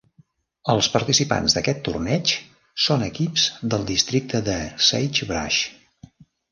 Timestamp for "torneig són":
1.89-3.07